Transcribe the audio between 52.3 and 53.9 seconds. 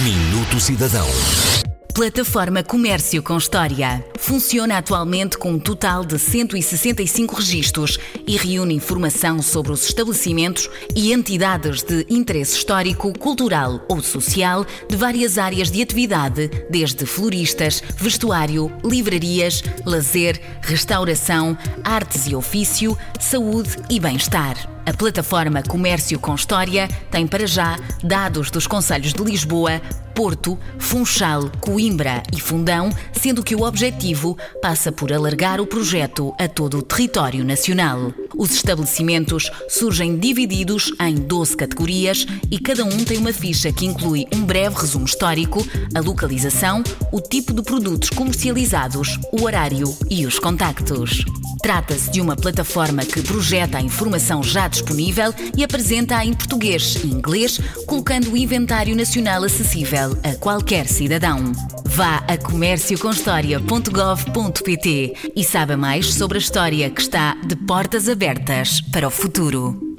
plataforma que projeta a